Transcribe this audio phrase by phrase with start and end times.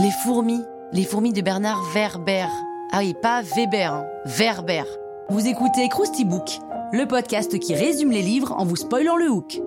[0.00, 0.62] Les fourmis,
[0.92, 2.48] les fourmis de Bernard Werber.
[2.90, 4.82] Ah oui, pas Weber, hein, Werber.
[5.28, 6.58] Vous écoutez Krusty Book,
[6.92, 9.60] le podcast qui résume les livres en vous spoilant le hook.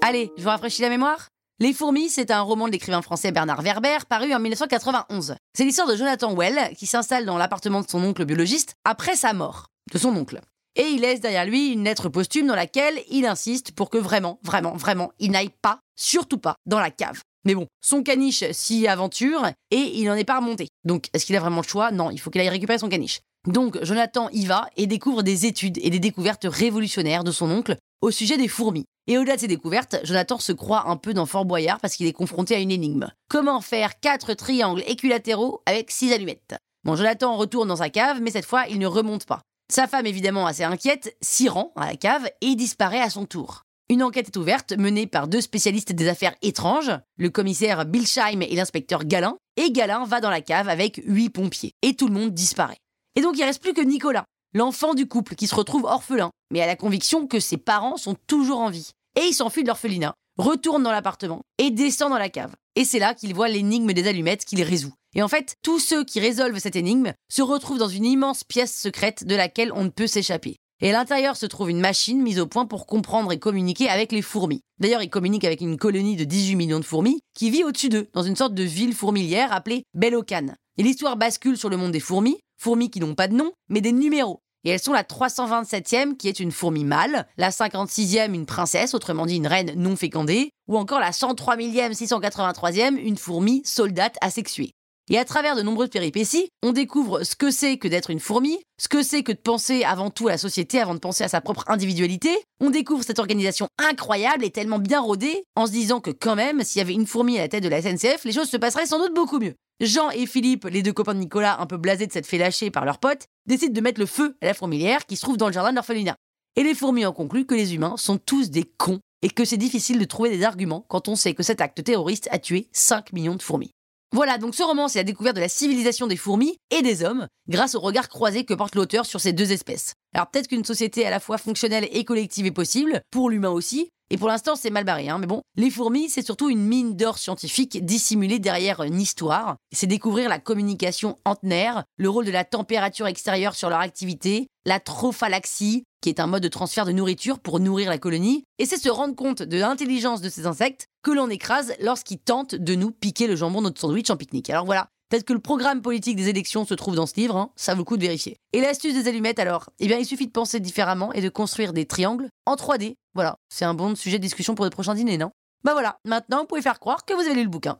[0.00, 1.28] Allez, je vous rafraîchis la mémoire
[1.58, 5.36] Les fourmis, c'est un roman de l'écrivain français Bernard Werber paru en 1991.
[5.52, 9.34] C'est l'histoire de Jonathan Well qui s'installe dans l'appartement de son oncle biologiste après sa
[9.34, 10.40] mort, de son oncle.
[10.76, 14.38] Et il laisse derrière lui une lettre posthume dans laquelle il insiste pour que vraiment,
[14.42, 17.22] vraiment, vraiment, il n'aille pas, surtout pas, dans la cave.
[17.46, 20.68] Mais bon, son caniche s'y aventure et il n'en est pas remonté.
[20.84, 21.92] Donc, est-ce qu'il a vraiment le choix?
[21.92, 23.20] Non, il faut qu'il aille récupérer son caniche.
[23.46, 27.76] Donc, Jonathan y va et découvre des études et des découvertes révolutionnaires de son oncle
[28.02, 28.84] au sujet des fourmis.
[29.06, 32.06] Et au-delà de ces découvertes, Jonathan se croit un peu dans Fort Boyard parce qu'il
[32.06, 33.08] est confronté à une énigme.
[33.30, 36.56] Comment faire quatre triangles équilatéraux avec six allumettes?
[36.84, 39.40] Bon, Jonathan retourne dans sa cave, mais cette fois, il ne remonte pas.
[39.68, 43.62] Sa femme, évidemment assez inquiète, s'y rend à la cave et disparaît à son tour.
[43.88, 48.54] Une enquête est ouverte, menée par deux spécialistes des affaires étranges, le commissaire Bilsheim et
[48.54, 52.32] l'inspecteur Galin, et Galin va dans la cave avec huit pompiers, et tout le monde
[52.32, 52.78] disparaît.
[53.16, 56.62] Et donc il reste plus que Nicolas, l'enfant du couple qui se retrouve orphelin, mais
[56.62, 58.90] a la conviction que ses parents sont toujours en vie.
[59.18, 62.54] Et il s'enfuit de l'orphelinat, retourne dans l'appartement et descend dans la cave.
[62.76, 64.92] Et c'est là qu'il voit l'énigme des allumettes qu'il résout.
[65.14, 68.78] Et en fait, tous ceux qui résolvent cette énigme se retrouvent dans une immense pièce
[68.78, 70.56] secrète de laquelle on ne peut s'échapper.
[70.82, 74.12] Et à l'intérieur se trouve une machine mise au point pour comprendre et communiquer avec
[74.12, 74.60] les fourmis.
[74.78, 78.08] D'ailleurs, il communique avec une colonie de 18 millions de fourmis qui vit au-dessus d'eux,
[78.12, 80.48] dans une sorte de ville fourmilière appelée Belocan.
[80.76, 83.80] Et l'histoire bascule sur le monde des fourmis, fourmis qui n'ont pas de nom, mais
[83.80, 84.42] des numéros.
[84.66, 89.24] Et elles sont la 327e qui est une fourmi mâle, la 56e une princesse, autrement
[89.24, 94.72] dit une reine non fécondée, ou encore la 103 millième 683e une fourmi soldate asexuée.
[95.08, 98.58] Et à travers de nombreuses péripéties, on découvre ce que c'est que d'être une fourmi,
[98.76, 101.28] ce que c'est que de penser avant tout à la société avant de penser à
[101.28, 102.30] sa propre individualité.
[102.60, 106.64] On découvre cette organisation incroyable et tellement bien rodée en se disant que quand même,
[106.64, 108.86] s'il y avait une fourmi à la tête de la SNCF, les choses se passeraient
[108.86, 109.54] sans doute beaucoup mieux.
[109.80, 112.72] Jean et Philippe, les deux copains de Nicolas, un peu blasés de s'être fait lâcher
[112.72, 115.46] par leurs potes, décident de mettre le feu à la fourmilière qui se trouve dans
[115.46, 116.16] le jardin de.
[116.56, 119.56] Et les fourmis en concluent que les humains sont tous des cons et que c'est
[119.56, 123.12] difficile de trouver des arguments quand on sait que cet acte terroriste a tué 5
[123.12, 123.75] millions de fourmis.
[124.12, 127.26] Voilà, donc ce roman, c'est la découverte de la civilisation des fourmis et des hommes,
[127.48, 129.94] grâce au regard croisé que porte l'auteur sur ces deux espèces.
[130.14, 133.90] Alors peut-être qu'une société à la fois fonctionnelle et collective est possible, pour l'humain aussi,
[134.10, 136.94] et pour l'instant c'est mal barré, hein, mais bon, les fourmis, c'est surtout une mine
[136.94, 139.56] d'or scientifique dissimulée derrière une histoire.
[139.72, 144.78] C'est découvrir la communication antenaire, le rôle de la température extérieure sur leur activité, la
[144.78, 148.76] trophalaxie, qui est un mode de transfert de nourriture pour nourrir la colonie, et c'est
[148.76, 152.92] se rendre compte de l'intelligence de ces insectes que l'on écrase lorsqu'ils tentent de nous
[152.92, 154.48] piquer le jambon de notre sandwich en pique-nique.
[154.48, 157.50] Alors voilà, Peut-être que le programme politique des élections se trouve dans ce livre, hein,
[157.56, 158.36] ça vaut le coup de vérifier.
[158.52, 159.70] Et l'astuce des allumettes alors?
[159.80, 162.94] Eh bien, il suffit de penser différemment et de construire des triangles en 3D.
[163.14, 165.30] Voilà, c'est un bon sujet de discussion pour le prochain dîner, non?
[165.64, 167.78] Bah voilà, maintenant vous pouvez faire croire que vous avez lu le bouquin.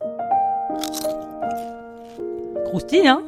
[2.65, 3.25] Croustille, hein?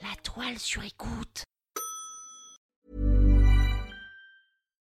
[0.00, 1.44] La toile sur écoute.